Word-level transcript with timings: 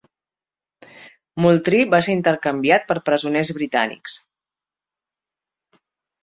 Moultrie 1.43 1.85
va 1.91 1.99
ser 2.05 2.15
intercanviat 2.19 2.87
per 2.93 2.97
presoners 3.11 3.53
britànics. 3.59 4.17